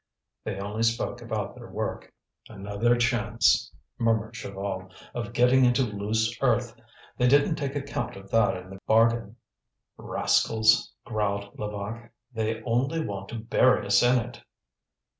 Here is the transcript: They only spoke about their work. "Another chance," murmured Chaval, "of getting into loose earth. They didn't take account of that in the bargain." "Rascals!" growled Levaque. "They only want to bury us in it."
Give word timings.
They 0.43 0.57
only 0.59 0.81
spoke 0.81 1.21
about 1.21 1.53
their 1.53 1.69
work. 1.69 2.11
"Another 2.49 2.97
chance," 2.97 3.71
murmured 3.99 4.33
Chaval, 4.33 4.91
"of 5.13 5.31
getting 5.31 5.63
into 5.63 5.83
loose 5.83 6.35
earth. 6.41 6.75
They 7.19 7.27
didn't 7.27 7.53
take 7.55 7.75
account 7.75 8.15
of 8.15 8.31
that 8.31 8.57
in 8.57 8.71
the 8.71 8.79
bargain." 8.87 9.35
"Rascals!" 9.97 10.91
growled 11.05 11.51
Levaque. 11.59 12.09
"They 12.33 12.63
only 12.63 13.05
want 13.05 13.29
to 13.29 13.35
bury 13.35 13.85
us 13.85 14.01
in 14.01 14.17
it." 14.17 14.41